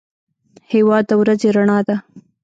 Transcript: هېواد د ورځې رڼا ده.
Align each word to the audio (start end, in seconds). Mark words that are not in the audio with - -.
هېواد 0.71 1.03
د 1.07 1.11
ورځې 1.21 1.47
رڼا 1.55 1.79
ده. 1.87 1.95